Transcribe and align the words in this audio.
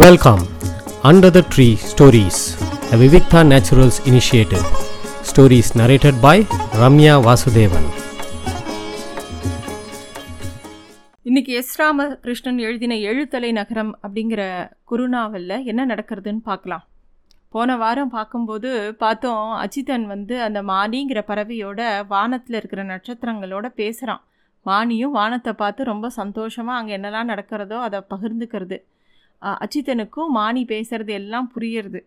Welcome 0.00 0.42
under 1.02 1.32
the 1.36 1.40
tree 1.52 1.66
stories 1.90 2.40
the 2.88 2.96
Vivikta 3.00 3.40
naturals 3.50 3.98
initiative 4.10 4.64
stories 5.28 5.70
narrated 5.80 6.16
by 6.24 6.42
Ramya 6.80 7.14
Vasudevan 7.26 7.88
இன்னைக்கு 11.26 11.52
S 11.52 11.72
Ramakrishnan 11.80 12.58
எழுதின 12.58 12.98
எழுத்தலை 13.10 13.50
நகரம் 13.52 13.92
அப்படிங்கிற 14.02 14.42
குறுநாவலில் 14.84 15.64
என்ன 15.64 15.86
நடக்கிறதுன்னு 15.86 16.42
பார்க்கலாம். 16.50 16.84
போன 17.48 17.76
வாரம் 17.76 18.08
பார்க்கும்போது 18.08 18.96
பார்த்தோம் 18.98 19.50
அஜிதன் 19.64 20.06
வந்து 20.06 20.42
அந்த 20.42 20.62
மானிங்கிற 20.62 21.22
பறவையோட 21.30 22.06
வானத்தில் 22.08 22.58
இருக்கிற 22.60 22.84
நட்சத்திரங்களோட 22.84 23.66
பேசுகிறான் 23.80 24.22
மானியும் 24.66 25.10
வானத்தை 25.10 25.52
பார்த்து 25.52 25.90
ரொம்ப 25.92 26.08
சந்தோஷமாக 26.20 26.78
அங்கே 26.80 26.96
என்னெல்லாம் 26.98 27.32
நடக்கிறதோ 27.32 27.80
அதை 27.88 28.00
பகிர்ந்துக்கிறது. 28.14 28.78
அச்சித்தனுக்கும் 29.42 30.28
மாணி 30.28 30.36
மானி 30.38 30.64
பேசுறது 30.64 31.10
எல்லாம் 31.10 31.52
புரியுறது. 31.56 32.04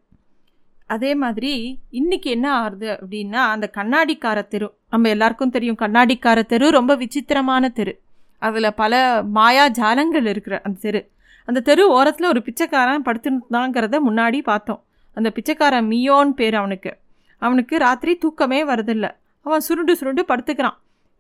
அதே 0.88 1.16
மாதிரி 1.16 1.80
இன்னைக்கு 1.90 2.30
என்ன 2.30 2.54
ஆகுது 2.54 3.00
அப்படின்னா 3.02 3.34
அந்த 3.34 3.70
கண்ணாடிக்கார 3.74 4.48
தெரு 4.48 4.74
நம்ம 4.90 5.10
எல்லாருக்கும் 5.10 5.50
தெரியும் 5.50 5.76
கண்ணாடிக்கார 5.80 6.46
தெரு 6.46 6.70
ரொம்ப 6.70 6.96
விசித்திரமான 6.96 7.70
தெரு. 7.70 8.02
அதில் 8.40 8.74
பல 8.74 9.24
மாயா 9.24 9.70
ஜாலங்கள் 9.70 10.26
இருக்கிற 10.26 10.62
அந்த 10.64 10.80
தெரு. 10.82 11.10
அந்த 11.46 11.60
தெரு 11.60 11.90
ஓரத்தில் 11.90 12.28
ஒரு 12.28 12.42
பிச்சைக்காரன் 12.42 13.02
படுத்துனாங்கிறத 13.02 14.00
முன்னாடி 14.06 14.40
பார்த்தோம். 14.40 14.84
அந்த 15.14 15.32
பிச்சைக்காரன் 15.32 15.88
மியோன்னு 15.88 16.30
பேர் 16.30 16.56
அவனுக்கு. 16.56 16.98
அவனுக்கு 17.38 17.78
ராத்திரி 17.78 18.18
தூக்கமே 18.18 18.66
வரதில்ல 18.66 19.12
அவன் 19.42 19.60
சுருண்டு 19.60 19.96
சுருண்டு 19.96 20.26
படுத்துக்கிறான். 20.28 20.78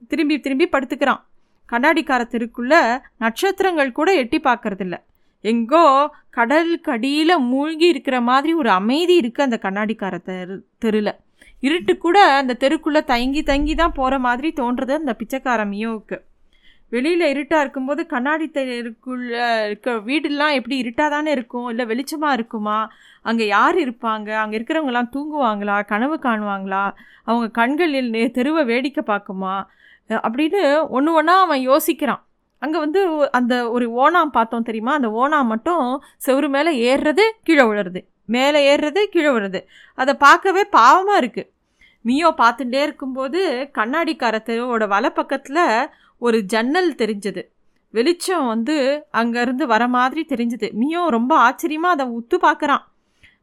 திரும்பி 0.07 0.39
திரும்பி 0.39 0.67
படுத்துக்கிறான். 0.67 1.21
கண்ணாடிக்கார 1.69 2.25
தெருக்குள்ளே 2.27 3.02
நட்சத்திரங்கள் 3.17 3.91
கூட 3.91 4.13
எட்டி 4.13 4.39
பார்க்கறதில்ல. 4.39 5.02
எங்கோ 5.44 5.84
கடலுக்கு 6.30 6.91
அடியில் 6.91 7.40
மூழ்கி 7.52 7.88
இருக்கிற 7.88 8.22
மாதிரி 8.22 8.54
ஒரு 8.54 8.70
அமைதி 8.70 9.16
இருக்குது 9.22 9.42
அந்த 9.42 9.59
கண்ணாடிக்கார 9.61 10.17
தெரு 10.30 10.58
தெருவில் 10.78 11.14
இருட்டு 11.64 11.98
கூட 11.98 12.17
அந்த 12.42 12.53
தெருக்குள்ளே 12.59 13.02
தங்கி 13.03 13.42
தங்கி 13.44 13.73
தான் 13.75 13.95
போகிற 13.95 14.20
மாதிரி 14.20 14.50
தோன்றது 14.61 14.94
அந்த 15.02 15.14
பிச்சைக்கார 15.20 15.64
மியோவுக்கு. 15.66 16.17
வெளியில் 16.89 17.25
இருட்டாக 17.33 17.64
இருக்கும்போது 17.64 18.02
கண்ணாடி 18.06 18.45
தெருக்குள்ள 18.53 19.36
இருக்க 19.66 19.92
வீடெல்லாம் 20.08 20.53
எப்படி 20.53 20.78
இருட்டாக 20.78 21.09
தானே 21.09 21.31
இருக்கும்? 21.31 21.67
இல்லை 21.70 21.86
வெளிச்சமாக 21.86 22.31
இருக்குமா? 22.33 22.80
அங்கே 23.22 23.45
யார் 23.48 23.78
இருப்பாங்க? 23.78 24.30
அங்கே 24.42 24.58
இருக்கிறவங்கலாம் 24.58 25.11
தூங்குவாங்களா? 25.16 25.86
கனவு 25.86 26.20
காணுவாங்களா? 26.23 26.83
அவங்க 27.23 27.48
கண்களில் 27.50 28.31
தெருவை 28.31 28.64
வேடிக்கை 28.64 29.03
பார்க்குமா? 29.08 29.55
அப்படின்னு 30.09 30.89
ஒன்று 30.89 31.14
ஒன்றா 31.14 31.36
அவன் 31.42 31.64
யோசிக்கிறான். 31.70 32.23
அங்கே 32.64 32.78
வந்து 32.84 33.02
அந்த 33.40 33.54
ஒரு 33.76 33.86
ஓணாம் 34.04 34.36
பார்த்தோம் 34.38 34.67
தெரியுமா? 34.70 34.94
அந்த 35.00 35.09
ஓணாம் 35.22 35.52
மட்டும் 35.54 35.86
செவுரு 36.26 36.50
மேலே 36.56 36.72
ஏறுறது 36.90 37.26
கீழே 37.44 37.64
விழுறது. 37.70 38.02
மேலே 38.36 38.59
ஏறுறது 38.72 39.02
கீழே 39.14 39.30
விழுறது. 39.36 39.59
அதை 40.02 40.14
பார்க்கவே 40.26 40.64
பாவமாக 40.78 41.22
இருக்குது 41.23 41.50
மியோ 42.09 42.30
பார்த்துட்டே 42.42 42.80
இருக்கும்போது 42.88 43.39
கண்ணாடிக்கார 43.78 44.36
தெருவோட 44.50 44.84
வலப்பக்கத்தில் 44.94 45.89
ஒரு 46.26 46.38
ஜன்னல் 46.54 46.92
தெரிஞ்சது. 47.02 47.42
வெளிச்சம் 47.94 48.48
வந்து 48.54 48.76
அங்கேருந்து 49.22 49.64
வர 49.73 49.84
மாதிரி 49.98 50.22
தெரிஞ்சது. 50.30 50.67
மியோ 50.82 51.02
ரொம்ப 51.17 51.34
ஆச்சரியமாக 51.48 51.95
அதை 51.95 52.06
உத்து 52.17 52.38
பார்க்குறான். 52.48 52.84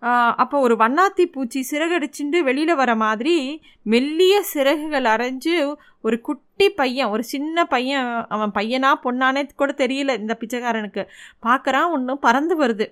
அப்போ 0.03 0.57
ஒரு 0.61 0.75
வண்ணாத்தி 0.77 1.25
பூச்சி 1.27 1.61
சிறகடிச்சுட்டு 1.71 2.39
வெளியில் 2.41 2.75
வர 2.75 2.91
மாதிரி 2.97 3.35
மெல்லிய 3.83 4.35
சிறகுகள் 4.43 5.05
அரைஞ்சு 5.05 5.55
ஒரு 6.01 6.17
குட்டி 6.21 6.67
பையன் 6.71 7.09
ஒரு 7.09 7.23
சின்ன 7.25 7.65
பையன் 7.65 8.05
அவன் 8.29 8.53
பையனா 8.55 8.91
பொண்ணானே 9.05 9.43
கூட 9.55 9.73
தெரியல 9.79 10.15
இந்த 10.19 10.35
பிச்சைக்காரனுக்கு. 10.41 11.03
பார்க்குறான் 11.47 11.89
ஒன்றும் 11.97 12.23
பறந்து 12.27 12.57
வருது. 12.63 12.87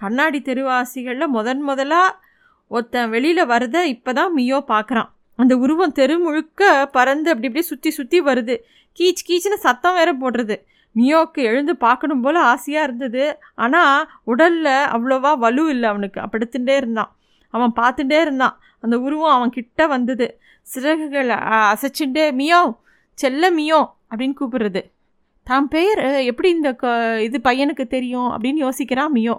கண்ணாடி 0.00 0.38
தெருவாசிகளில் 0.40 1.34
முதன் 1.36 1.62
முதலாக 1.62 2.16
ஒருத்தன் 2.70 3.10
வெளியில் 3.10 3.44
வரத 3.46 3.76
இப்போ 3.86 4.12
தான் 4.12 4.32
மியோ 4.36 4.58
பார்க்குறான் 4.72 5.10
அந்த 5.38 5.54
உருவம் 5.56 5.92
தெரு 5.92 6.14
முழுக்க 6.18 6.62
பறந்து 6.86 7.30
அப்படி 7.30 7.48
இப்படி 7.48 7.64
சுற்றி 7.64 7.90
சுற்றி 7.90 8.18
வருது. 8.20 8.54
கீச் 8.98 9.26
கீச்சுன்னு 9.28 9.58
சத்தம் 9.66 9.94
வேற 9.94 10.10
போடுறது. 10.14 10.56
மியோக்கு 10.96 11.40
எழுந்து 11.50 11.76
பார்க்கணும் 11.76 12.22
போல் 12.24 12.38
ஆசையாக 12.52 12.86
இருந்தது. 12.88 13.24
ஆனால் 13.54 14.08
உடலில் 14.24 14.72
அவ்வளோவா 14.94 15.32
வலு 15.44 15.64
இல்லை 15.68 15.88
அவனுக்கு. 15.88 16.20
படுத்துட்டே 16.32 16.74
இருந்தான். 16.76 17.10
அவன் 17.54 17.72
பார்த்துட்டே 17.80 18.18
இருந்தான். 18.20 18.54
அந்த 18.84 18.96
உருவம் 18.98 19.34
அவன் 19.36 19.50
கிட்ட 19.50 19.86
வந்தது. 19.86 20.26
சிறகுகள் 20.66 21.30
அசைச்சுட்டே 21.72 22.24
மியோ 22.40 22.60
செல்ல 23.18 23.50
மியோ 23.50 23.80
அப்படின்னு 24.10 24.36
கூப்பிடுறது. 24.40 24.82
தான் 25.46 25.68
பெயர்? 25.68 26.02
எப்படி 26.30 26.48
இந்த 26.50 26.70
க 26.74 26.86
இது 27.26 27.38
பையனுக்கு 27.44 27.84
தெரியும்? 27.86 28.30
அப்படின்னு 28.34 28.60
யோசிக்கிறான் 28.66 29.12
மியோ. 29.14 29.36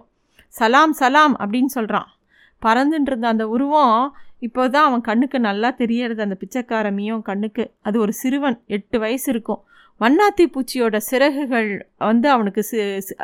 சலாம் 0.54 0.94
சலாம் 0.94 1.36
அப்படின்னு 1.40 1.72
சொல்கிறான் 1.78 2.08
பறந்துன்றிருந்த 2.62 3.28
அந்த 3.34 3.46
உருவம் 3.48 3.98
இப்போ 4.46 4.62
தான் 4.70 4.88
அவன் 4.90 5.02
கண்ணுக்கு 5.02 5.38
நல்லா 5.40 5.70
தெரியறது. 5.82 6.22
அந்த 6.22 6.36
பிச்சைக்கார 6.40 6.88
மியோ 7.00 7.16
கண்ணுக்கு. 7.22 7.64
அது 7.82 7.98
ஒரு 8.00 8.14
சிறுவன். 8.14 8.58
எட்டு 8.78 8.98
வயசு 9.00 9.28
இருக்கும். 9.34 9.62
வண்ணாத்தி 10.02 10.46
பூச்சியோட 10.46 10.98
சிறகுகள் 10.98 11.88
வந்து 11.98 12.30
அவனுக்கு 12.30 12.64
சி 12.64 12.78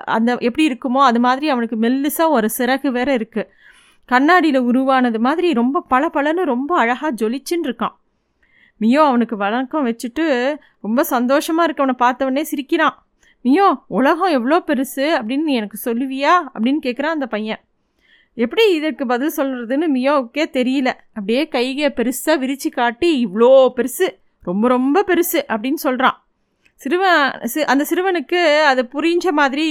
அந்த 0.05 0.37
எப்படி 0.39 0.67
இருக்குமோ 0.69 0.97
அது 0.97 1.19
மாதிரி 1.19 1.49
அவனுக்கு 1.49 1.75
மெல்லுசாக 1.75 2.29
ஒரு 2.29 2.49
சிறகு 2.57 2.87
வேற 2.87 3.17
இருக்குது 3.17 3.49
கண்ணாடியில் 4.05 4.59
உருவானது 4.59 5.19
மாதிரி 5.19 5.53
ரொம்ப 5.53 5.85
பளபளன்னு 5.89 6.43
ரொம்ப 6.43 6.77
அழகாக 6.77 7.11
ஜொலிச்சுன்னு 7.11 7.67
இருக்கான். 7.69 7.95
மியோ 8.81 9.01
அவனுக்கு 9.05 9.37
வணக்கம் 9.37 9.85
வச்சுட்டு 9.85 10.55
ரொம்ப 10.81 11.03
சந்தோஷமாக 11.03 11.63
இருக்கு 11.63 11.83
அவனை 11.83 11.95
பார்த்தவொடனே 11.99 12.41
சிரிக்கிறான். 12.41 13.03
மியோ 13.45 13.83
உலகம் 13.87 14.31
எவ்வளோ 14.31 14.63
பெருசு 14.67 15.05
அப்படின்னு 15.17 15.43
நீ 15.43 15.53
எனக்கு 15.53 15.91
சொல்லுவியா? 15.91 16.33
அப்படின்னு 16.53 16.81
கேட்குறான் 16.83 17.15
அந்த 17.17 17.25
பையன். 17.25 17.59
எப்படி 18.33 18.73
இதற்கு 18.73 19.05
பதில் 19.05 19.35
சொல்கிறதுன்னு 19.37 19.87
மியோவுக்கே 19.93 20.45
தெரியல. 20.51 20.87
அப்படியே 20.87 21.47
கையை 21.47 21.89
பெருசாக 21.89 22.39
விரித்து 22.39 22.69
காட்டி 22.69 23.25
இவ்வளோ 23.25 23.69
பெருசு 23.75 24.09
ரொம்ப 24.41 24.67
ரொம்ப 24.67 25.03
பெருசு 25.07 25.41
அப்படின்னு 25.47 25.73
சொல்கிறான் 25.73 26.22
சிறுவன் 26.83 27.21
சி 27.51 27.59
அந்த 27.71 27.83
சிறுவனுக்கு 27.89 28.41
அது 28.71 28.81
புரிஞ்ச 28.95 29.25
மாதிரி 29.39 29.67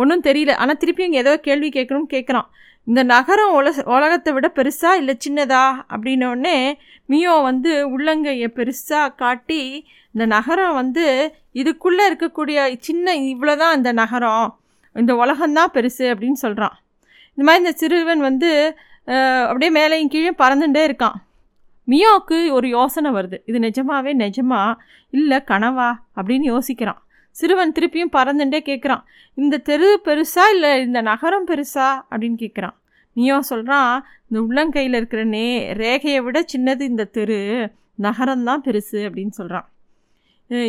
ஒன்றும் 0.00 0.24
தெரியல. 0.26 0.52
ஆனால் 0.62 0.80
திருப்பியும் 0.82 1.16
ஏதோ 1.20 1.32
கேள்வி 1.46 1.68
கேட்கணும்னு 1.76 2.14
கேட்குறான். 2.14 2.48
இந்த 2.88 3.00
நகரம் 3.14 3.54
உல 3.58 3.68
உலகத்தை 3.94 4.30
விட 4.36 4.48
பெருசா 4.58 4.90
இல்லை 5.00 5.14
சின்னதா? 5.24 5.64
அப்படின்னோடனே 5.94 6.56
மியோ 7.12 7.34
வந்து 7.48 7.72
உள்ளங்கையை 7.94 8.48
பெருசாக 8.58 9.14
காட்டி 9.22 9.62
இந்த 10.14 10.24
நகரம் 10.36 10.76
வந்து 10.80 11.06
இதுக்குள்ளே 11.60 12.04
இருக்கக்கூடிய 12.10 12.58
சின்ன 12.86 13.14
இவ்வளோதான் 13.32 13.76
இந்த 13.78 13.90
நகரம். 14.02 14.48
இந்த 14.96 15.12
உலகம்தான் 15.22 15.74
பெருசு 15.76 16.04
அப்படின்னு 16.12 16.38
சொல்கிறான் 16.44 16.76
இந்த 17.32 17.42
மாதிரி 17.48 17.62
இந்த 17.64 17.72
சிறுவன் 17.82 18.22
வந்து 18.28 18.50
அப்படியே 19.50 19.70
மேலேயும் 19.76 20.12
கீழே 20.14 20.32
பறந்துட்டே 20.42 20.82
இருக்கான். 20.88 21.18
மியோவுக்கு 21.86 22.50
ஒரு 22.50 22.68
யோசனை 22.68 23.10
வருது. 23.10 23.38
இது 23.44 23.58
நிஜமாவே 23.58 24.12
நிஜமா? 24.16 24.76
இல்லை 25.10 25.38
கனவா? 25.38 25.94
அப்படின்னு 26.16 26.58
யோசிக்கிறான். 26.58 26.98
சிறுவன் 27.30 27.72
திருப்பியும் 27.72 28.12
பறந்துட்டே 28.12 28.58
கேட்குறான் 28.60 29.02
இந்த 29.34 29.58
தெரு 29.58 30.00
பெருசா 30.04 30.50
இல்லை 30.52 30.80
இந்த 30.80 31.00
நகரம் 31.00 31.46
பெருசா? 31.46 31.88
அப்படின்னு 32.10 32.36
கேட்குறான் 32.38 32.76
மியோ 33.16 33.38
சொல்கிறான் 33.38 34.04
இந்த 34.28 34.40
உள்ளங்கையில் 34.40 34.96
இருக்கிற 34.96 35.24
நே 35.24 35.72
ரேகையை 35.74 36.22
விட 36.22 36.44
சின்னது 36.52 36.80
இந்த 36.80 37.04
தெரு. 37.04 37.70
நகரம்தான் 38.02 38.62
பெருசு 38.64 38.92
அப்படின்னு 38.92 39.28
சொல்கிறான் 39.28 39.68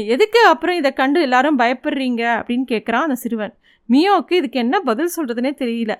எதுக்கு 0.08 0.46
அப்புறம் 0.46 0.76
இதை 0.76 0.94
கண்டு 0.94 1.22
எல்லாரும் 1.22 1.60
பயப்படுறீங்க? 1.60 2.24
அப்படின்னு 2.42 2.64
கேட்குறான் 2.72 3.06
அந்த 3.06 3.16
சிறுவன். 3.16 3.54
மியோவுக்கு 3.90 4.34
இதுக்கு 4.34 4.60
என்ன 4.60 4.80
பதில் 4.80 5.10
சொல்கிறதுனே 5.16 5.54
தெரியல. 5.64 5.96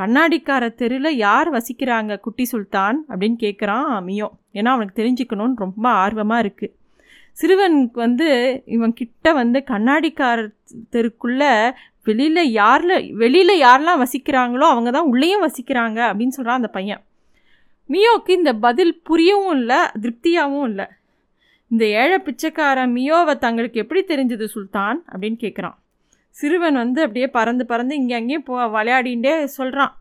கண்ணாடிக்கார 0.00 0.74
தெருவில் 0.74 1.18
யார் 1.26 1.48
வசிக்கிறாங்க 1.52 2.20
குட்டி 2.20 2.44
சுல்தான் 2.44 2.98
அப்படின்னு 3.08 3.38
கேட்குறான் 3.40 3.88
மியோ. 4.08 4.28
ஏன்னா 4.54 4.70
அவனுக்கு 4.74 5.00
தெரிஞ்சுக்கணும்னு 5.00 5.56
ரொம்ப 5.56 5.86
ஆர்வமாக 6.02 6.42
இருக்குது 6.44 6.74
சிறுவனுக்கு 7.36 7.98
வந்து 8.06 8.28
இவன் 8.66 8.92
கிட்ட 8.92 9.32
வந்து 9.32 9.58
கண்ணாடிக்கார 9.72 10.38
தெருக்குள்ளே 10.94 11.52
வெளியில் 12.04 12.50
யாரில் 12.50 13.12
வெளியில் 13.14 13.54
யாரெல்லாம் 13.62 14.02
வசிக்கிறாங்களோ 14.04 14.66
அவங்க 14.72 14.90
தான் 14.90 15.10
உள்ளேயும் 15.12 15.44
வசிக்கிறாங்க 15.46 15.98
அப்படின்னு 16.08 16.36
சொல்கிறான் 16.36 16.60
அந்த 16.60 16.68
பையன். 16.68 17.02
மியோவுக்கு 17.90 18.30
இந்த 18.30 18.52
பதில் 18.54 19.02
புரியவும் 19.08 19.54
இல்லை 19.54 19.80
திருப்தியாகவும் 20.02 20.66
இல்லை. 20.70 20.86
இந்த 21.70 21.84
ஏழை 22.00 22.18
பிச்சைக்காரன் 22.18 22.94
மியோவை 22.96 23.34
தங்களுக்கு 23.38 23.80
எப்படி 23.80 24.00
தெரிஞ்சது 24.08 24.44
சுல்தான் 24.44 24.98
அப்படின்னு 25.12 25.38
கேட்குறான் 25.40 25.76
சிறுவன் 26.36 26.74
வந்து 26.74 27.00
அப்படியே 27.02 27.26
பறந்து 27.26 27.66
பறந்து 27.66 27.94
இங்கே 27.96 28.14
அங்கேயும் 28.14 28.42
போ 28.42 28.54
விளையாடிண்டே 28.76 29.44
சொல்கிறான் 29.44 29.92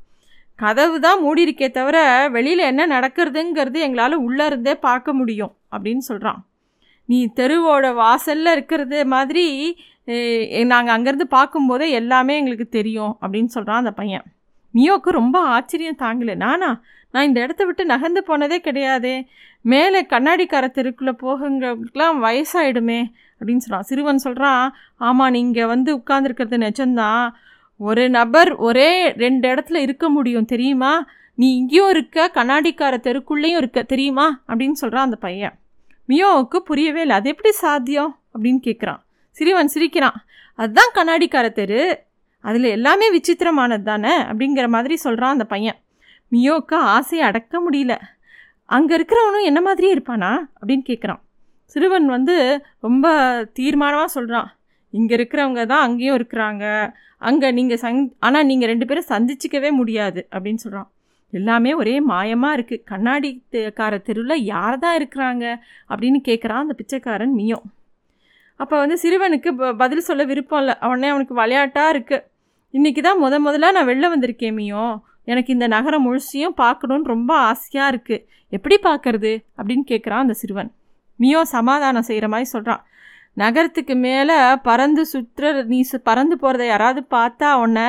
கதவு 0.59 0.97
தான் 0.99 1.21
மூடியிருக்கே 1.25 1.67
தவிர 1.71 1.97
வெளியில் 2.35 2.69
என்ன 2.71 2.87
நடக்கிறதுங்கிறது 2.95 3.79
எங்களால் 3.87 4.23
உள்ளே 4.27 4.45
இருந்தே 4.45 4.73
பார்க்க 4.87 5.13
முடியும் 5.13 5.53
அப்படின்னு 5.75 6.03
சொல்கிறான் 6.09 6.41
நீ 7.09 7.19
தெருவோட 7.39 7.85
வாசலில் 8.01 8.53
இருக்கிறது 8.55 8.97
மாதிரி 9.13 9.45
நாங்கள் 10.71 10.95
அங்கேருந்து 10.95 11.27
பார்க்கும்போதே 11.37 11.87
எல்லாமே 11.99 12.33
எங்களுக்கு 12.39 12.67
தெரியும் 12.77 13.13
அப்படின்னு 13.21 13.51
சொல்கிறான் 13.55 13.81
அந்த 13.81 13.93
பையன். 13.99 14.25
மியோவுக்கு 14.73 15.09
ரொம்ப 15.21 15.37
ஆச்சரியம் 15.55 16.01
தாங்கலை. 16.05 16.35
நானா 16.45 16.69
நான் 17.13 17.27
இந்த 17.29 17.39
இடத்த 17.45 17.61
விட்டு 17.65 17.83
நகர்ந்து 17.91 18.21
போனதே 18.23 18.57
கிடையாதே. 18.67 19.15
மேலே 19.71 19.99
கண்ணாடிக்கார 20.13 20.65
தெருக்குள்ளே 20.77 21.13
போகுங்கிறதுக்கெலாம் 21.23 22.19
வயசாயிடுமே 22.25 22.99
அப்படின்னு 23.39 23.63
சொல்கிறான் 23.65 23.87
சிறுவன் 23.89 24.25
சொல்கிறான் 24.25 24.63
ஆமாம் 25.07 25.33
நீங்கள் 25.37 25.71
வந்து 25.73 25.91
உட்காந்துருக்கிறது 25.99 26.59
நிஜம்தான். 26.67 27.25
ஒரு 27.79 28.09
நபர் 28.09 28.55
ஒரே 28.55 29.11
ரெண்டு 29.11 29.49
இடத்துல 29.49 29.75
இருக்க 29.75 30.09
முடியும் 30.09 30.45
தெரியுமா? 30.45 31.05
நீ 31.35 31.55
இங்கேயும் 31.55 31.89
இருக்க 31.89 32.31
கண்ணாடிக்கார 32.33 32.97
தெருக்குள்ளேயும் 32.97 33.57
இருக்க 33.57 33.83
தெரியுமா? 33.83 34.41
அப்படின்னு 34.47 34.71
சொல்கிறான் 34.71 35.03
அந்த 35.03 35.15
பையன். 35.15 35.59
மியோவுக்கு 36.09 36.57
புரியவே 36.57 37.01
இல்லை. 37.01 37.15
அது 37.15 37.29
எப்படி 37.29 37.51
சாத்தியம்? 37.51 38.19
அப்படின்னு 38.39 38.59
கேட்குறான் 38.63 38.97
சிறிவன் 39.31 39.67
சிரிக்கிறான். 39.67 40.25
அதுதான் 40.55 40.91
கண்ணாடிக்கார 40.93 41.51
தெரு. 41.51 42.03
அதில் 42.41 42.63
எல்லாமே 42.63 43.19
விசித்திரமானது 43.19 43.81
தானே? 43.81 44.17
அப்படிங்கிற 44.17 44.67
மாதிரி 44.67 44.95
சொல்கிறான் 44.95 45.31
அந்த 45.31 45.45
பையன். 45.45 45.75
மியோவுக்கு 46.31 46.73
ஆசையை 46.73 47.27
அடக்க 47.27 47.69
முடியல. 47.69 47.97
அங்கே 48.65 48.97
இருக்கிறவனும் 48.97 49.43
என்ன 49.43 49.61
மாதிரியே 49.61 49.93
இருப்பானா? 49.93 50.37
அப்படின்னு 50.61 50.81
கேட்குறான் 50.87 51.19
சிறுவன் 51.65 52.05
வந்து 52.05 52.65
ரொம்ப 52.81 53.09
தீர்மானமாக 53.59 54.05
சொல்கிறான் 54.05 54.58
இங்கே 54.93 55.13
இருக்கிறவங்க 55.17 55.63
தான் 55.71 55.83
அங்கேயும் 55.87 56.17
இருக்கிறாங்க. 56.19 56.63
அங்கே 57.29 57.47
நீங்கள் 57.57 57.81
சங் 57.83 57.99
ஆனால் 58.25 58.47
நீங்கள் 58.49 58.71
ரெண்டு 58.71 58.85
பேரும் 58.89 59.09
சந்திச்சிக்கவே 59.13 59.69
முடியாது 59.79 60.21
அப்படின்னு 60.35 60.61
சொல்கிறான் 60.65 60.89
எல்லாமே 61.33 61.71
ஒரே 61.81 61.95
மாயமாக 62.11 62.57
இருக்குது 62.57 62.85
கண்ணாடி 62.91 63.29
கார 63.79 63.93
தெருவில் 64.07 64.45
யார் 64.53 64.77
தான் 64.83 64.95
இருக்கிறாங்க 64.99 65.43
அப்படின்னு 65.91 66.19
கேட்குறான் 66.29 66.63
அந்த 66.65 66.75
பிச்சைக்காரன் 66.79 67.35
மியம் 67.41 67.65
அப்போ 68.59 68.75
வந்து 68.83 68.95
சிறுவனுக்கு 69.03 69.49
ப 69.59 69.67
பதில் 69.81 70.07
சொல்ல 70.07 70.21
விருப்பம் 70.29 70.61
இல்லை. 70.61 70.73
அவனே 70.85 71.09
அவனுக்கு 71.11 71.35
விளையாட்டாக 71.41 71.93
இருக்குது 71.93 72.25
இன்றைக்கி 72.73 73.01
தான் 73.05 73.21
முத 73.21 73.35
முதல்ல 73.45 73.69
நான் 73.77 73.87
வெளில 73.89 74.07
வந்திருக்கேன் 74.13 74.57
மியோ. 74.57 74.85
எனக்கு 75.31 75.49
இந்த 75.55 75.67
நகரம் 75.75 76.03
முழுசையும் 76.07 76.55
பார்க்கணுன்னு 76.63 77.11
ரொம்ப 77.13 77.31
ஆசையாக 77.51 77.91
இருக்குது 77.93 78.23
எப்படி 78.51 78.75
பார்க்கறது? 78.87 79.31
அப்படின்னு 79.59 79.85
கேட்குறான் 79.91 80.23
அந்த 80.25 80.35
சிறுவன். 80.41 80.69
மியோ 81.19 81.39
சமாதானம் 81.55 82.07
செய்கிற 82.09 82.27
மாதிரி 82.33 82.49
சொல்கிறான் 82.55 82.81
நகரத்துக்கு 83.37 83.95
மேலே 84.05 84.37
பறந்து 84.67 85.03
சுற்றுற 85.11 85.51
நீ 85.71 85.79
பறந்து 86.07 86.35
போகிறத 86.41 86.63
யாராவது 86.71 87.01
பார்த்தா 87.15 87.49
உன்னை 87.63 87.87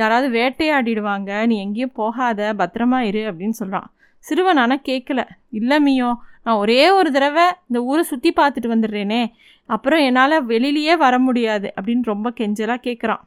யாராவது 0.00 0.28
வேட்டையாடிடுவாங்க. 0.38 1.30
நீ 1.50 1.56
எங்கேயும் 1.64 1.96
போகாத 2.00 2.40
பத்திரமா 2.60 3.00
இரு 3.10 3.22
அப்படின்னு 3.30 3.56
சொல்கிறான் 3.62 3.88
சிறுவன் 4.24 4.60
ஆனால் 4.64 4.86
கேட்கல 4.88 5.20
இல்லை 5.58 5.78
மியோ 5.86 6.10
நான் 6.46 6.60
ஒரே 6.62 6.82
ஒரு 6.98 7.08
தடவை 7.16 7.46
இந்த 7.68 7.78
ஊரை 7.90 8.02
சுற்றி 8.10 8.30
பார்த்துட்டு 8.38 8.72
வந்துடுறேனே 8.72 9.22
அப்புறம் 9.68 10.02
என்னால் 10.08 10.36
வெளியிலேயே 10.52 10.94
வர 11.02 11.14
முடியாது 11.26 11.68
அப்படின்னு 11.76 12.10
ரொம்ப 12.12 12.28
கெஞ்சலாக 12.38 12.84
கேட்குறான் 12.86 13.22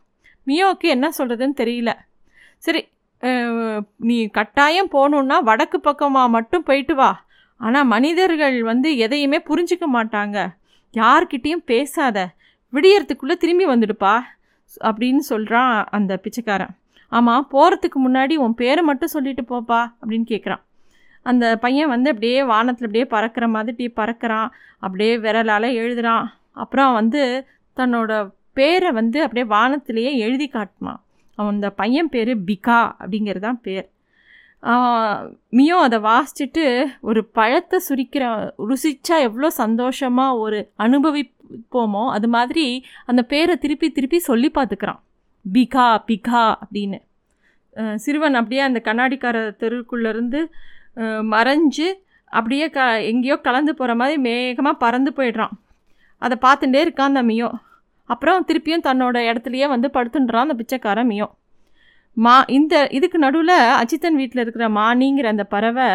மியோவுக்கு 0.48 0.88
என்ன 0.96 1.08
சொல்கிறதுன்னு 1.18 1.56
தெரியல. 1.62 1.92
சரி 2.66 2.82
நீ 4.08 4.18
கட்டாயம் 4.38 4.92
போகணுன்னா 4.96 5.38
வடக்கு 5.50 5.78
பக்கமாக 5.88 6.34
மட்டும் 6.36 6.66
போயிட்டு 6.68 6.96
வா. 6.96 7.12
ஆனால் 7.62 7.90
மனிதர்கள் 7.94 8.58
வந்து 8.72 8.90
எதையுமே 9.06 9.40
புரிஞ்சிக்க 9.50 9.86
மாட்டாங்க. 9.98 10.38
யார்கிட்டேயும் 11.02 11.68
பேசாத. 11.72 12.18
விடியறதுக்குள்ளே 12.74 13.36
திரும்பி 13.44 13.66
வந்துடுப்பா 13.66 14.16
அப்படின்னு 14.84 15.24
சொல்கிறான் 15.32 15.84
அந்த 15.92 16.18
பிச்சைக்காரன். 16.18 16.74
ஆமாம் 17.10 17.48
போகிறதுக்கு 17.52 18.00
முன்னாடி 18.06 18.36
உன் 18.36 18.54
பேரை 18.54 18.84
மட்டும் 18.84 19.14
சொல்லிட்டு 19.16 19.44
போப்பா 19.50 19.82
அப்படின்னு 20.02 20.26
கேட்குறான் 20.34 20.64
அந்த 21.24 21.46
பையன் 21.58 21.88
வந்து 21.88 22.10
அப்படியே 22.10 22.44
வானத்தில் 22.44 22.88
அப்படியே 22.88 23.06
பறக்கிற 23.06 23.46
மாதிரி 23.48 23.86
பறக்கிறான். 23.96 24.50
அப்படியே 24.80 25.18
விரலால் 25.18 25.78
எழுதுகிறான் 25.82 26.26
அப்புறம் 26.52 26.94
வந்து 26.94 27.22
தன்னோட 27.78 28.12
பேரை 28.54 28.92
வந்து 28.92 29.20
அப்படியே 29.24 29.46
வானத்திலேயே 29.56 30.12
எழுதி 30.26 30.48
காட்டினான். 30.48 31.00
அவன் 31.38 31.54
அந்த 31.54 31.70
பையன் 31.70 32.10
பேர் 32.10 32.32
பிகா 32.50 32.80
அப்படிங்கிறது 33.02 33.40
தான் 33.40 33.62
பேர். 33.62 33.88
மியோ 35.58 35.76
அதை 35.86 35.98
வாசிச்சுட்டு 36.08 36.64
ஒரு 37.10 37.22
பழத்தை 37.38 37.78
சுரிக்கிற 37.88 38.24
ருசிச்சா 38.70 39.16
எவ்வளோ 39.28 39.50
சந்தோஷமாக 39.64 40.40
ஒரு 40.44 40.60
அனுபவிப்போமோ 40.86 42.04
அது 42.16 42.28
மாதிரி 42.36 42.66
அந்த 43.06 43.22
பேரை 43.34 43.56
திருப்பி 43.58 43.90
திருப்பி 43.92 44.20
சொல்லி 44.30 44.50
பார்த்துக்கிறான் 44.56 45.02
பிகா 45.46 45.88
பிகா 46.10 46.44
அப்படின்னு. 46.64 47.00
சிறுவன் 48.04 48.40
அப்படியே 48.40 48.62
அந்த 48.68 48.80
கண்ணாடிக்கார 48.88 49.38
தெருக்குள்ளேருந்து 49.62 50.42
மறைஞ்சு 51.34 51.88
அப்படியே 52.34 52.66
க 52.76 52.80
எங்கேயோ 53.12 53.36
கலந்து 53.48 53.72
போகிற 53.80 53.94
மாதிரி 53.96 54.18
மேகமாக 54.28 54.82
பறந்து 54.84 55.12
போயிடுறான். 55.18 55.54
அதை 56.22 56.36
பார்த்துட்டே 56.46 56.80
இருக்கான் 56.86 57.12
அந்த 57.12 57.24
மியோ. 57.32 57.50
அப்புறம் 58.10 58.46
திருப்பியும் 58.50 58.86
தன்னோட 58.88 59.18
இடத்துலையே 59.30 59.68
வந்து 59.74 59.88
படுத்துன்றான் 59.96 60.46
அந்த 60.48 60.56
பிச்சைக்காரன் 60.62 61.10
மியோ. 61.12 61.28
மா 62.18 62.36
இந்த 62.58 62.76
இதுக்கு 62.98 63.18
நடுவில் 63.18 63.58
அஜித்தன் 63.80 64.20
வீட்டில் 64.22 64.42
இருக்கிற 64.44 64.66
மானிங்கிற 64.80 65.28
அந்த 65.34 65.46
பறவை 65.54 65.88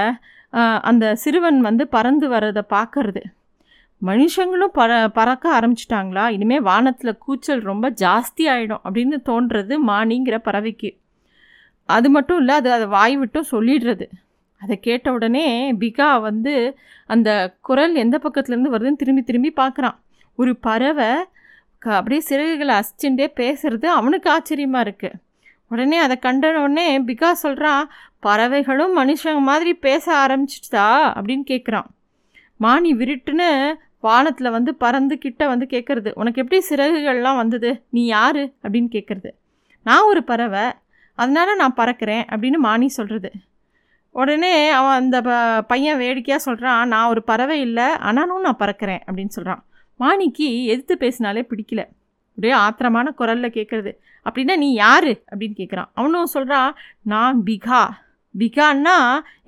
அந்த 0.82 1.04
சிறுவன் 1.14 1.60
வந்து 1.60 1.84
பறந்து 1.88 2.26
வர்றதை 2.28 2.62
பார்க்கறது 2.74 3.22
மனுஷங்களும் 4.02 4.74
பற 4.78 4.90
பறக்க 5.18 5.44
ஆரம்பிச்சிட்டாங்களா? 5.56 6.24
இனிமேல் 6.36 6.66
வானத்தில் 6.68 7.20
கூச்சல் 7.24 7.62
ரொம்ப 7.62 7.86
ஜாஸ்தி 8.02 8.44
ஆகிடும் 8.52 8.82
அப்படின்னு 8.84 9.16
தோன்றது 9.28 9.74
மானிங்கிற 9.90 10.36
பறவைக்கு. 10.46 10.90
அது 11.88 12.08
மட்டும் 12.10 12.38
இல்லை 12.40 12.54
அது 12.60 12.68
அதை 12.76 12.86
வாய் 12.96 13.16
விட்டும் 13.16 13.50
சொல்லிடுறது. 13.52 14.06
அதை 14.60 14.74
கேட்ட 14.80 15.06
உடனே 15.12 15.46
பிகா 15.82 16.08
வந்து 16.20 16.54
அந்த 17.08 17.30
குரல் 17.68 17.94
எந்த 17.94 18.16
பக்கத்துலேருந்து 18.24 18.74
வருதுன்னு 18.74 19.00
திரும்பி 19.02 19.22
திரும்பி 19.22 19.50
பார்க்குறான் 19.62 19.96
ஒரு 20.38 20.52
பறவை 20.66 21.10
க 21.82 21.94
அப்படியே 21.98 22.22
சிறகுகளை 22.30 22.74
அசிச்சுட்டே 22.80 23.26
பேசுகிறது 23.40 23.86
அவனுக்கு 23.98 24.28
ஆச்சரியமாக 24.30 24.86
இருக்குது 24.86 25.18
உடனே 25.70 25.98
அதை 25.98 26.18
கண்டனோடனே 26.22 26.62
உடனே 26.62 27.00
பிகா 27.00 27.30
சொல்கிறான் 27.32 27.90
பறவைகளும் 28.20 28.96
மனுஷங்க 28.98 29.40
மாதிரி 29.40 29.74
பேச 29.74 30.04
ஆரம்பிச்சிட்டா 30.26 30.86
அப்படின்னு 31.18 31.44
கேட்குறான் 31.50 31.88
மானி 32.56 32.94
விருட்டுன்னு 32.94 33.74
வானத்தில் 34.00 34.50
வந்து 34.50 34.74
பறந்து 34.74 35.18
கிட்ட 35.18 35.46
வந்து 35.46 35.66
கேட்குறது 35.70 36.10
உனக்கு 36.14 36.42
எப்படி 36.42 36.64
சிறகுகள்லாம் 36.70 37.36
வந்தது? 37.36 37.70
நீ 37.90 38.04
யார்? 38.06 38.36
அப்படின்னு 38.36 38.88
கேட்குறது 38.90 39.30
நான் 39.84 40.04
ஒரு 40.04 40.24
பறவை. 40.24 40.64
அதனால் 41.14 41.56
நான் 41.56 41.74
பறக்கிறேன் 41.76 42.24
அப்படின்னு 42.30 42.56
மானி 42.56 42.88
சொல்கிறது 42.88 43.30
உடனே 44.10 44.68
அவன் 44.68 44.96
அந்த 44.96 45.16
ப 45.20 45.30
பையன் 45.62 45.98
வேடிக்கையாக 45.98 46.44
சொல்கிறான் 46.44 46.88
நான் 46.88 47.08
ஒரு 47.08 47.22
பறவை 47.22 47.60
இல்லை 47.60 47.88
ஆனாலும் 47.98 48.40
நான் 48.40 48.56
பறக்கிறேன் 48.58 49.00
அப்படின்னு 49.06 49.34
சொல்கிறான் 49.36 49.64
மாணிக்கு 50.00 50.64
எதிர்த்து 50.64 50.98
பேசினாலே 50.98 51.46
பிடிக்கல. 51.50 51.82
ஒரே 52.38 52.52
ஆத்திரமான 52.52 53.08
குரலில் 53.10 53.50
கேட்குறது 53.50 53.92
அப்படின்னா 54.26 54.54
நீ 54.62 54.68
யார்? 54.74 55.10
அப்படின்னு 55.30 55.56
கேட்குறான் 55.60 55.90
அவனும் 55.98 56.32
சொல்கிறான் 56.34 56.72
நான் 57.12 57.38
பிகா. 57.48 57.82
பிகான்னா 58.34 58.96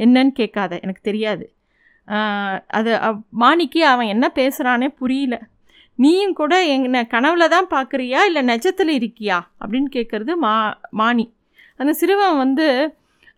என்னன்னு 0.04 0.32
கேட்காத 0.40 0.72
எனக்கு 0.84 1.02
தெரியாது. 1.08 1.44
அது 2.78 2.90
மாணிக்கு 3.42 3.80
அவன் 3.92 4.12
என்ன 4.14 4.26
பேசுகிறானே 4.38 4.88
புரியல. 5.00 5.34
நீயும் 5.98 6.36
கூட 6.40 6.54
என்ன 6.76 7.02
கனவுல 7.14 7.46
தான் 7.54 7.68
பார்க்குறியா 7.74 8.20
இல்லை 8.28 8.42
நெஜத்தில் 8.50 8.92
இருக்கியா? 8.98 9.38
அப்படின்னு 9.60 9.88
கேட்குறது 9.96 10.34
மா 10.44 10.54
மாணி. 11.00 11.26
அந்த 11.80 11.92
சிறுவன் 12.00 12.36
வந்து 12.44 12.66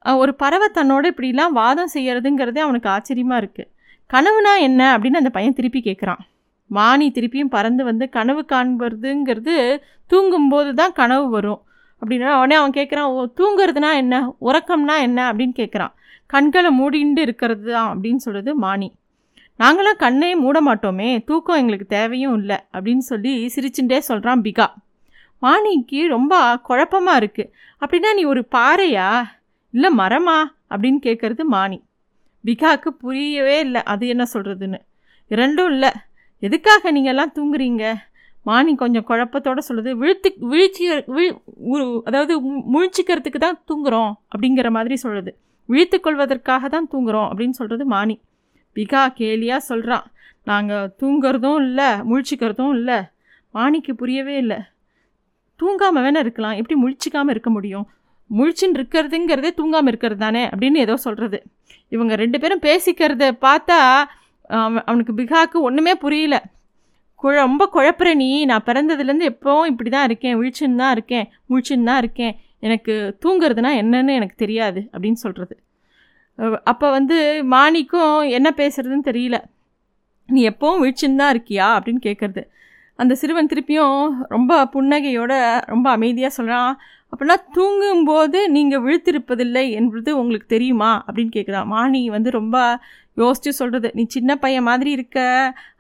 ஒரு 0.03 0.33
பறவை 0.43 0.69
தன்னோட 0.75 1.05
இப்படிலாம் 1.13 1.57
வாதம் 1.61 1.93
செய்கிறதுங்கிறதே 1.95 2.61
அவனுக்கு 2.67 2.89
ஆச்சரியமாக 2.95 3.43
இருக்குது 3.43 3.71
கனவுனா 4.11 4.53
என்ன? 4.69 4.81
அப்படின்னு 4.95 5.21
அந்த 5.23 5.33
பையன் 5.37 5.59
திருப்பி 5.59 5.81
கேட்குறான் 5.89 6.23
மானி 6.71 7.11
திருப்பியும் 7.11 7.51
பறந்து 7.51 7.85
வந்து 7.85 8.09
கனவு 8.09 8.45
காண்பதுங்கிறது 8.53 9.83
தூங்கும்போது 10.07 10.75
தான் 10.75 10.93
கனவு 10.93 11.29
வரும். 11.29 11.63
அப்படின்னா 12.03 12.31
உடனே 12.35 12.55
அவன் 12.55 12.71
கேட்குறான் 12.71 13.03
ஓ 13.03 13.27
தூங்குறதுனா 13.41 13.95
என்ன? 13.95 14.35
உறக்கம்னா 14.41 15.01
என்ன? 15.01 15.33
அப்படின்னு 15.33 15.55
கேட்குறான் 15.57 15.93
கண்களை 16.27 16.81
மூடிண்டு 16.81 17.19
இருக்கிறது 17.19 17.73
தான் 17.73 17.97
அப்படின்னு 17.97 18.17
சொல்கிறது 18.17 18.59
மானி. 18.59 18.93
நாங்களாம் 19.59 19.97
கண்ணே 19.97 20.35
மூட 20.35 20.63
மாட்டோமே 20.63 21.25
தூக்கம் 21.25 21.57
எங்களுக்கு 21.57 21.87
தேவையும் 21.87 22.39
இல்லை 22.39 22.57
அப்படின்னு 22.73 22.99
சொல்லி 22.99 23.53
சிரிச்சுட்டே 23.57 23.99
சொல்கிறான் 23.99 24.43
பிகா. 24.43 24.67
மாணிக்கு 25.39 26.07
ரொம்ப 26.07 26.59
குழப்பமாக 26.59 27.27
இருக்குது 27.27 27.51
அப்படின்னா 27.81 28.15
நீ 28.15 28.25
ஒரு 28.25 28.49
பாறையா? 28.55 29.27
இல்லை 29.71 29.91
மரமா? 29.97 30.45
அப்படின்னு 30.71 30.99
கேட்குறது 31.03 31.41
மானி. 31.51 31.83
பிகாவுக்கு 32.45 32.89
புரியவே 32.89 33.59
இல்லை 33.59 33.83
அது 33.83 34.09
என்ன 34.09 34.25
சொல்கிறதுன்னு 34.35 34.81
இரண்டும் 35.29 35.71
இல்லை. 35.71 35.91
எதுக்காக 36.47 36.93
நீங்கள்லாம் 36.97 37.35
தூங்குறீங்க? 37.37 37.85
மானி 38.47 38.73
கொஞ்சம் 38.83 39.07
குழப்பத்தோடு 39.11 39.61
சொல்லுது 39.69 39.91
விழுத்து 40.01 40.29
விழிச்சி 40.51 40.85
விழு 41.17 41.85
அதாவது 42.09 42.35
முழிச்சிக்கிறதுக்கு 42.75 43.41
தான் 43.47 43.61
தூங்குகிறோம் 43.71 44.13
அப்படிங்கிற 44.33 44.71
மாதிரி 44.77 44.97
சொல்லுது. 45.05 45.31
விழித்து 45.69 45.99
கொள்வதற்காக 46.07 46.69
தான் 46.75 46.89
தூங்குறோம் 46.93 47.29
அப்படின்னு 47.31 47.59
சொல்கிறது 47.61 47.85
மானி. 47.95 48.17
பிகா 48.77 49.03
கேலியாக 49.19 49.69
சொல்கிறான் 49.71 50.07
நாங்கள் 50.51 50.91
தூங்குறதும் 51.01 51.59
இல்லை 51.67 51.89
முழிச்சிக்கிறதும் 52.11 52.75
இல்லை. 52.79 52.99
மாணிக்கு 53.55 53.93
புரியவே 54.01 54.35
இல்லை. 54.43 54.59
தூங்காமல் 55.61 56.05
வேணால் 56.05 56.25
இருக்கலாம் 56.27 56.59
எப்படி 56.61 56.77
முழிச்சிக்காமல் 56.83 57.35
இருக்க 57.35 57.51
முடியும்? 57.57 57.87
முழிச்சின்னு 58.31 58.79
இருக்கிறதுங்கிறதே 58.79 59.51
தூங்காமல் 59.61 59.91
இருக்கிறது 59.93 60.21
தானே 60.27 60.43
அப்படின்னு 60.53 60.79
ஏதோ 60.87 60.95
சொல்கிறது 61.07 61.39
இவங்க 61.95 62.15
ரெண்டு 62.23 62.39
பேரும் 62.43 62.63
பேசிக்கிறத 62.69 63.25
பார்த்தா 63.47 63.79
அவனுக்கு 64.87 65.13
பிகாக்கு 65.15 65.59
ஒன்றுமே 65.61 65.95
புரியல. 65.97 66.37
குழ 67.23 67.35
ரொம்ப 67.41 67.65
குழப்புற 67.75 68.09
நீ 68.15 68.29
நான் 68.45 68.67
பிறந்ததுலேருந்து 68.67 69.29
எப்போவும் 69.33 69.71
இப்படி 69.73 69.91
தான் 69.91 70.07
இருக்கேன் 70.09 70.37
விழிச்சுன்னு 70.41 70.81
தான் 70.83 70.95
இருக்கேன் 70.97 71.27
முழிச்சுன்னு 71.51 71.89
தான் 71.91 72.01
இருக்கேன் 72.03 72.35
எனக்கு 72.59 72.95
தூங்குறதுனா 73.25 73.71
என்னன்னு 73.83 74.13
எனக்கு 74.15 74.37
தெரியாது 74.37 74.81
அப்படின்னு 74.93 75.21
சொல்கிறது 75.25 75.55
அப்போ 76.65 76.87
வந்து 76.91 77.17
மாணிக்கும் 77.51 78.17
என்ன 78.29 78.49
பேசுகிறதுன்னு 78.57 79.09
தெரியல. 79.11 79.37
நீ 80.29 80.41
எப்போவும் 80.49 80.81
விழிச்சுன்னு 80.83 81.21
தான் 81.23 81.33
இருக்கியா 81.35 81.67
அப்படின்னு 81.77 82.03
கேட்குறது 82.09 82.43
அந்த 82.99 83.13
சிறுவன் 83.15 83.51
திருப்பியும் 83.53 83.99
ரொம்ப 84.29 84.53
புன்னகையோட 84.75 85.33
ரொம்ப 85.67 85.91
அமைதியாக 85.91 86.33
சொல்கிறான் 86.33 86.73
அப்படின்னா 87.13 87.37
தூங்கும்போது 87.53 88.39
நீங்கள் 88.49 88.83
விழுத்திருப்பதில்லை 88.83 89.65
என்பது 89.71 90.11
உங்களுக்கு 90.21 90.47
தெரியுமா? 90.47 91.05
அப்படின்னு 91.07 91.33
கேட்குறான் 91.37 91.67
மாணி 91.67 92.03
வந்து 92.09 92.31
ரொம்ப 92.31 92.57
யோசித்து 93.17 93.51
சொல்கிறது 93.61 93.89
நீ 93.97 94.03
சின்ன 94.17 94.37
பையன் 94.45 94.69
மாதிரி 94.69 94.91
இருக்க 94.97 95.19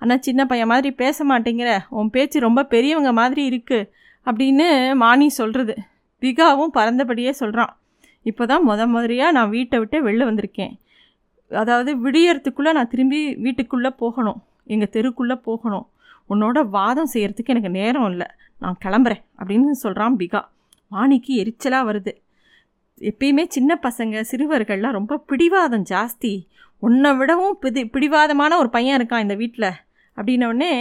ஆனால் 0.03 0.23
சின்ன 0.27 0.41
பையன் 0.51 0.71
மாதிரி 0.73 0.91
பேச 1.03 1.25
மாட்டேங்கிற 1.31 1.71
உன் 1.99 2.13
பேச்சு 2.17 2.47
ரொம்ப 2.49 2.65
பெரியவங்க 2.75 3.13
மாதிரி 3.21 3.43
இருக்குது 3.51 3.89
அப்படின்னு 4.27 4.67
மாணி 5.03 5.27
சொல்கிறது 5.41 5.75
பிகாவும் 6.23 6.75
பறந்தபடியே 6.77 7.33
சொல்கிறான் 7.41 7.73
இப்போ 8.27 8.43
தான் 8.51 8.65
முத 8.69 8.83
முறையாக 8.93 9.35
நான் 9.37 9.53
வீட்டை 9.55 9.79
விட்டு 9.81 9.97
வெளில 10.07 10.27
வந்திருக்கேன். 10.29 10.73
அதாவது 11.51 11.91
விடியறதுக்குள்ளே 12.05 12.71
நான் 12.77 12.91
திரும்பி 12.93 13.19
வீட்டுக்குள்ளே 13.45 13.91
போகணும். 14.03 14.39
எங்கள் 14.75 14.93
தெருக்குள்ளே 14.95 15.37
போகணும். 15.49 15.87
உன்னோட 16.33 16.59
வாதம் 16.77 17.11
செய்கிறதுக்கு 17.15 17.53
எனக்கு 17.55 17.71
நேரம் 17.79 18.09
இல்லை. 18.13 18.29
நான் 18.63 18.81
கிளம்புறேன் 18.85 19.23
அப்படின்னு 19.39 19.83
சொல்கிறான் 19.85 20.17
பிகா 20.21 20.41
வாணிக்கு 20.93 21.33
எரிச்சலாக 21.43 21.89
வருது. 21.91 22.13
எப்பயுமே 23.01 23.45
சின்ன 23.49 23.79
பசங்க 23.83 24.25
சிறுவர்கள்லாம் 24.31 24.97
ரொம்ப 24.99 25.23
பிடிவாதம் 25.31 25.87
ஜாஸ்தி. 25.93 26.33
உன்னை 26.79 27.11
விடவும் 27.17 27.57
பிடி 27.63 27.83
பிடிவாதமான 27.95 28.57
ஒரு 28.57 28.69
பையன் 28.71 28.97
இருக்கான் 28.99 29.25
இந்த 29.27 29.35
வீட்டில் 29.35 29.71
அப்படின்னோடனே 30.17 30.73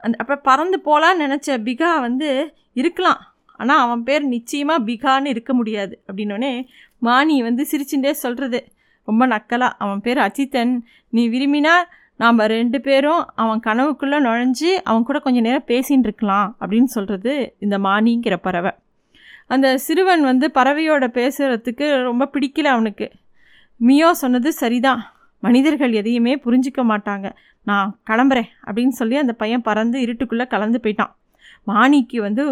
அந்த 0.00 0.16
அப்போ 0.22 0.36
பறந்து 0.48 0.78
போகலான்னு 0.84 1.22
நினச்ச 1.24 1.56
பிகா 1.68 1.90
வந்து 2.00 2.28
இருக்கலாம். 2.80 3.20
ஆனால் 3.60 3.82
அவன் 3.84 4.02
பேர் 4.02 4.24
நிச்சயமாக 4.26 4.84
பிகான்னு 4.84 5.32
இருக்க 5.34 5.52
முடியாது. 5.54 5.94
அப்படின்னோடனே 6.08 6.52
மாணி 6.98 7.42
வந்து 7.42 7.62
சிரிச்சுட்டே 7.70 8.10
சொல்கிறது 8.24 8.60
ரொம்ப 9.08 9.26
நக்கலாக 9.26 9.78
அவன் 9.78 10.00
பேர் 10.00 10.18
அஜித்தன். 10.18 10.72
நீ 11.08 11.28
விரும்பினா 11.28 11.74
நாம் 12.16 12.46
ரெண்டு 12.56 12.78
பேரும் 12.80 13.22
அவன் 13.42 13.60
கனவுக்குள்ளே 13.66 14.18
நுழைஞ்சு 14.26 14.70
அவன் 14.82 15.02
கூட 15.02 15.18
கொஞ்சம் 15.18 15.42
நேரம் 15.42 15.68
பேசின்னு 15.68 16.06
இருக்கலாம். 16.08 16.56
அப்படின்னு 16.60 16.90
சொல்கிறது 16.96 17.32
இந்த 17.58 17.78
மானிங்கிற 17.78 18.36
பறவை. 18.36 18.72
அந்த 19.46 19.78
சிறுவன் 19.78 20.22
வந்து 20.22 20.50
பறவையோட 20.54 21.04
பேசுகிறதுக்கு 21.08 22.02
ரொம்ப 22.02 22.30
பிடிக்கல 22.32 22.60
அவனுக்கு. 22.60 23.10
மியோ 23.80 24.10
சொன்னது 24.10 24.52
சரிதான். 24.52 25.12
மனிதர்கள் 25.40 25.92
எதையுமே 25.92 26.36
புரிஞ்சிக்க 26.36 26.82
மாட்டாங்க. 26.82 27.32
நான் 27.62 27.98
கிளம்புறேன் 28.10 28.48
அப்படின்னு 28.66 28.88
சொல்லி 28.88 29.16
அந்த 29.16 29.32
பையன் 29.32 29.62
பறந்து 29.62 30.00
இருட்டுக்குள்ளே 30.00 30.46
கலந்து 30.46 30.80
போயிட்டான். 30.82 31.12
மாணிக்கு 31.62 32.20
வந்து 32.20 32.44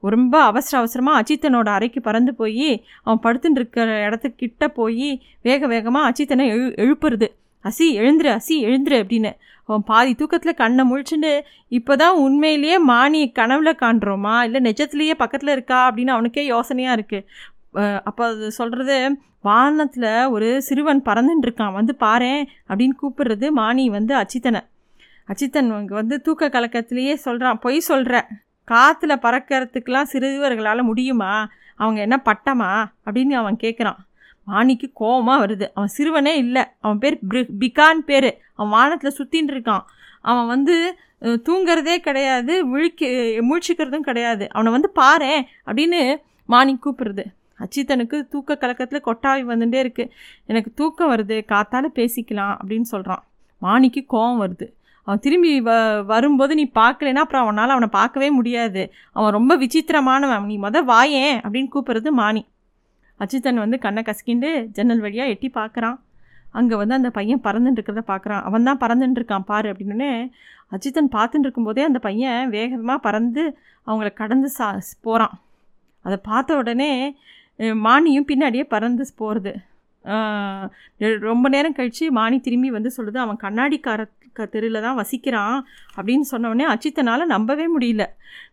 ரொம்ப 0.00 0.42
அவசர 0.42 0.78
அவசரமாக 0.78 1.22
அஜித்தனோட 1.22 1.68
அறைக்கு 1.68 2.00
பறந்து 2.00 2.34
போய் 2.34 2.84
அவன் 3.02 3.22
படுத்துட்டு 3.22 3.50
இருக்கிற 3.50 4.08
இடத்துக்கிட்ட 4.08 4.66
போய் 4.68 5.22
வேக 5.42 5.66
வேகமாக 5.66 6.10
அஜித்தனை 6.10 6.46
எழு 6.46 6.74
எழுப்புறது. 6.76 7.28
அசி 7.64 7.86
எழுந்துரு 8.00 8.30
அசி 8.38 8.54
எழுந்துரு 8.68 8.96
அப்படின்னு. 9.02 9.32
அவன் 9.68 9.84
பாதி 9.86 10.12
தூக்கத்தில் 10.14 10.60
கண்ணை 10.62 10.82
முழிச்சுட்டு 10.90 11.30
இப்போ 11.78 11.96
தான் 11.96 12.16
உண்மையிலேயே 12.16 12.78
மாணி 12.78 13.20
கனவுல 13.38 13.70
காண்றோமா? 13.82 14.34
இல்லை 14.46 14.60
நிஜத்துலேயே 14.68 15.14
பக்கத்தில் 15.22 15.52
இருக்கா? 15.56 15.78
அப்படின்னு 15.90 16.14
அவனுக்கே 16.16 16.44
யோசனையாக 16.48 16.96
இருக்குது 16.98 18.00
அப்போ 18.08 18.22
அது 18.26 18.48
சொல்கிறது 18.52 18.96
வானத்தில் 19.40 20.10
ஒரு 20.26 20.48
சிறுவன் 20.62 21.02
பறந்துட்டு 21.04 21.46
இருக்கான். 21.46 21.72
வந்து 21.72 21.92
பாரேன் 22.00 22.42
அப்படின்னு 22.68 22.96
கூப்பிடுறது 23.02 23.46
மானி 23.50 23.84
வந்து 23.88 24.14
அச்சித்தனை. 24.14 24.60
அச்சித்தன் 25.28 25.70
வந்து 26.00 26.16
தூக்க 26.20 26.48
கலக்கத்திலேயே 26.48 27.14
சொல்கிறான் 27.26 27.58
பொய் 27.58 27.86
சொல்கிற 27.90 28.16
காற்றுல 28.68 29.12
பறக்கிறதுக்கெலாம் 29.24 30.10
சிறுவர்களால் 30.12 30.88
முடியுமா? 30.90 31.32
அவங்க 31.76 32.00
என்ன 32.00 32.16
பட்டமா? 32.28 32.70
அப்படின்னு 33.06 33.34
அவன் 33.42 33.56
கேட்குறான் 33.62 34.00
வாணிக்கு 34.46 34.86
கோபமாக 34.92 35.42
வருது. 35.44 35.66
அவன் 35.74 35.94
சிறுவனே 35.96 36.34
இல்லை. 36.36 36.64
அவன் 36.80 36.98
பேர் 36.98 37.18
பிரி 37.28 37.42
பிகான் 37.62 38.00
பேர். 38.10 38.30
அவன் 38.54 38.72
வானத்தில் 38.76 39.16
சுற்றின்னு 39.18 39.52
இருக்கான். 39.54 39.84
அவன் 40.30 40.46
வந்து 40.46 40.76
தூங்கிறதே 41.46 41.96
கிடையாது. 42.06 42.54
விழிக்க 42.66 43.06
முழிச்சிக்கிறதும் 43.50 44.08
கிடையாது. 44.08 44.44
அவனை 44.50 44.72
வந்து 44.72 44.90
பாரு 45.00 45.32
அப்படின்னு 45.66 46.00
மாணி 46.46 46.72
கூப்பிடுறது. 46.84 47.24
அச்சித்தனுக்கு 47.64 48.16
தூக்க 48.28 48.56
கலக்கத்தில் 48.62 49.06
கொட்டாவி 49.06 49.42
வந்துட்டே 49.50 49.80
இருக்குது 49.84 50.10
எனக்கு 50.46 50.70
தூக்கம் 50.74 51.12
வருது. 51.12 51.36
காத்தால் 51.52 51.96
பேசிக்கலாம் 51.98 52.54
அப்படின்னு 52.60 52.88
சொல்கிறான் 52.92 53.22
மாணிக்கு 53.62 54.00
கோவம் 54.12 54.40
வருது. 54.44 54.66
அவன் 55.06 55.22
திரும்பி 55.24 55.50
வ 55.60 55.72
வரும்போது 56.04 56.52
நீ 56.54 56.64
பார்க்கலனா 56.74 57.22
அப்புறம் 57.24 57.44
அவனால் 57.44 57.74
அவனை 57.74 57.88
பார்க்கவே 57.92 58.28
முடியாது. 58.30 58.82
அவன் 59.12 59.36
ரொம்ப 59.38 59.52
விசித்திரமானவன். 59.56 60.48
நீ 60.50 60.56
மொதல் 60.58 60.88
வாயேன் 60.92 61.36
அப்படின்னு 61.44 61.68
கூப்பிட்றது 61.74 62.12
மாணி. 62.20 62.42
அச்சித்தன் 63.20 63.62
வந்து 63.64 63.78
கண்ணை 63.78 64.02
கசக்கிண்டு 64.02 64.50
ஜன்னல் 64.76 65.00
வழியாக 65.00 65.32
எட்டி 65.34 65.48
பார்க்குறான் 65.54 65.98
அங்கே 66.52 66.74
வந்து 66.76 66.94
அந்த 66.94 67.10
பையன் 67.10 67.44
பறந்துட்டு 67.46 67.78
இருக்கிறத 67.78 68.02
பார்க்குறான் 68.10 68.42
அவன் 68.42 68.66
தான் 68.68 68.80
பறந்துட்டு 68.82 69.20
இருக்கான் 69.20 69.48
பாரு 69.50 69.68
அப்படின்னே 69.72 70.10
அஜித்தன் 70.70 71.14
பார்த்துட்டு 71.16 71.46
இருக்கும்போதே 71.46 71.82
அந்த 71.82 71.98
பையன் 71.98 72.50
வேகமாக 72.50 72.98
பறந்து 72.98 73.42
அவங்கள 73.86 74.10
கடந்து 74.14 74.48
சா 74.48 74.68
போகிறான் 75.00 75.34
அதை 76.04 76.16
பார்த்த 76.22 76.56
உடனே 76.56 76.90
மானியும் 77.86 78.28
பின்னாடியே 78.30 78.64
பறந்து 78.64 79.04
போகிறது 79.16 79.52
ரொம்ப 81.28 81.46
நேரம் 81.48 81.76
கழித்து 81.76 82.06
மானி 82.12 82.36
திரும்பி 82.40 82.70
வந்து 82.70 82.90
சொல்லுது 82.96 83.18
அவன் 83.18 83.42
கண்ணாடிக்கார 83.44 84.02
க 84.36 84.46
தெருவில் 84.46 84.84
தான் 84.86 84.98
வசிக்கிறான் 85.00 85.56
அப்படின்னு 85.96 86.26
சொன்னோடனே 86.30 86.64
அச்சித்தனால் 86.72 87.32
நம்பவே 87.34 87.66
முடியல. 87.74 88.04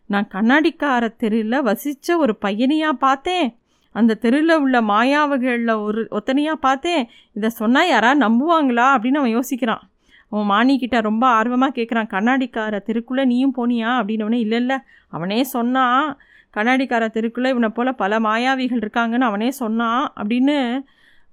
நான் 0.06 0.28
கண்ணாடிக்கார 0.28 1.08
தெருவில் 1.16 1.58
வசித்த 1.62 2.16
ஒரு 2.16 2.34
பையனையாக 2.36 3.02
பார்த்தேன். 3.04 3.48
அந்த 3.92 4.14
தெருவில் 4.14 4.56
உள்ள 4.56 4.80
மாயாவகளில் 4.82 5.74
ஒரு 5.78 6.08
ஒத்தனையாக 6.10 6.58
பார்த்தேன். 6.66 7.08
இதை 7.32 7.48
சொன்னால் 7.48 7.88
யாராவது 7.88 8.20
நம்புவாங்களா 8.26 8.86
அப்படின்னு 8.94 9.20
அவன் 9.22 9.34
யோசிக்கிறான். 9.36 9.82
அவன் 10.28 10.50
மாணிக்கிட்ட 10.50 11.00
ரொம்ப 11.00 11.26
ஆர்வமாக 11.26 11.72
கேட்குறான் 11.78 12.12
கண்ணாடிக்கார 12.14 12.80
தெருக்குள்ளே 12.86 13.24
நீயும் 13.24 13.56
போனியா? 13.58 13.90
அப்படின்னவனே 14.00 14.38
இல்லை 14.44 14.58
இல்லை. 14.58 14.78
அவனே 15.08 15.44
சொன்னான் 15.44 16.16
கண்ணாடிக்கார 16.56 17.04
தெருக்குள்ளே 17.16 17.48
இவனை 17.48 17.68
போல் 17.68 17.94
பல 17.94 18.20
மாயாவிகள் 18.20 18.82
இருக்காங்கன்னு 18.82 19.28
அவனே 19.30 19.50
சொன்னான் 19.50 20.12
அப்படின்னு 20.16 20.56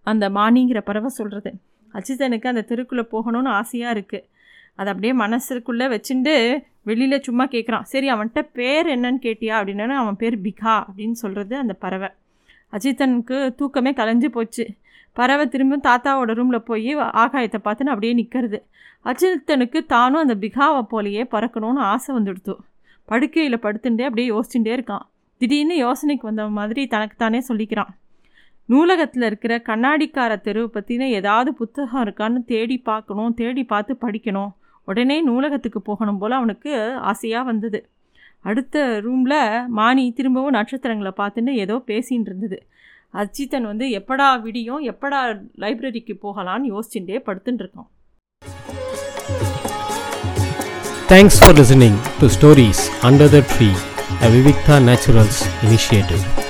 அந்த 0.04 0.30
மானிங்கிற 0.30 0.80
பறவை 0.82 1.10
சொல்கிறது 1.10 1.52
அஜிதனுக்கு 1.94 2.48
அந்த 2.48 2.66
தெருக்குள்ளே 2.70 3.04
போகணும்னு 3.12 3.50
ஆசையாக 3.50 3.96
இருக்குது 3.96 4.26
அதை 4.76 4.90
அப்படியே 4.94 5.14
மனசுக்குள்ளே 5.14 5.88
வச்சுட்டு 5.94 6.34
வெளியில் 6.84 7.22
சும்மா 7.22 7.46
கேட்குறான் 7.46 7.82
சரி 7.82 8.08
அவன்கிட்ட 8.12 8.42
பேர் 8.54 8.88
என்னன்னு 8.88 9.20
கேட்டியா? 9.26 9.56
அப்படின்னா 9.60 9.98
அவன் 10.04 10.16
பேர் 10.16 10.38
பிகா 10.42 10.76
அப்படின்னு 10.86 11.18
சொல்கிறது 11.24 11.56
அந்த 11.58 11.74
பறவை. 11.74 12.10
அஜித்தனுக்கு 12.74 13.56
தூக்கமே 13.56 13.92
கலைஞ்சு 13.92 14.26
போச்சு. 14.26 14.66
பறவை 15.14 15.48
திரும்ப 15.48 15.78
தாத்தாவோட 15.88 16.34
ரூமில் 16.40 16.68
போய் 16.70 16.92
ஆகாயத்தை 16.96 17.60
பார்த்துன்னு 17.64 17.94
அப்படியே 17.94 18.14
நிற்கிறது 18.14 18.60
அஜித்தனுக்கு 19.06 19.80
தானும் 19.86 20.22
அந்த 20.22 20.36
பிகாவை 20.36 20.82
போலையே 20.92 21.24
பறக்கணும்னு 21.34 21.82
ஆசை 21.94 22.16
வந்துடுத்து. 22.16 22.56
படுக்கையில் 23.06 23.64
படுத்துட்டே 23.64 24.06
அப்படியே 24.10 24.28
யோசிச்சுட்டே 24.32 24.74
இருக்கான். 24.78 25.06
திடீர்னு 25.38 25.76
யோசனைக்கு 25.86 26.26
வந்த 26.30 26.46
மாதிரி 26.48 26.82
தனக்கு 26.88 27.16
தானே 27.18 27.40
சொல்லிக்கிறான். 27.48 27.92
நூலகத்தில் 28.66 29.24
இருக்கிற 29.24 29.54
கண்ணாடிக்கார 29.58 30.42
தெருவை 30.42 30.70
பற்றின 30.74 31.08
ஏதாவது 31.10 31.54
புத்தகம் 31.54 32.04
இருக்கான்னு 32.06 32.40
தேடி 32.46 32.78
பார்க்கணும் 32.78 33.34
தேடி 33.34 33.64
பார்த்து 33.64 33.94
படிக்கணும். 34.02 34.52
உடனே 34.84 35.18
நூலகத்துக்கு 35.28 35.80
போகணும் 35.84 36.18
போல் 36.18 36.32
அவனுக்கு 36.32 36.72
ஆசையாக 37.12 37.44
வந்தது. 37.44 37.80
அடுத்த 38.42 39.00
ரூமில் 39.00 39.38
மாணி 39.68 40.12
திரும்பவும் 40.12 40.54
நட்சத்திரங்களை 40.54 41.12
பார்த்துட்டு 41.18 41.54
ஏதோ 41.54 41.84
பேசின்னு 41.88 42.26
இருந்தது. 42.26 42.58
அஜித்தன் 43.14 43.68
வந்து 43.72 43.86
எப்படா 44.00 44.42
விடியும்? 44.42 44.82
எப்படா 44.92 45.20
லைப்ரரிக்கு 45.58 46.14
போகலான்னு 46.26 46.72
யோசிச்சுட்டே 46.74 47.20
படுத்துட்டு 47.28 47.64
இருக்கோம் 47.66 47.90
thanks 51.08 51.40
for 51.40 51.56
listening 51.56 51.96
to 52.20 52.28
stories 52.28 52.84
under 53.02 53.32
the 53.36 53.40
Tree, 53.54 53.74
a 54.22 54.30
Vivikta 54.36 54.78
naturals 54.90 55.40
initiative. 55.64 56.49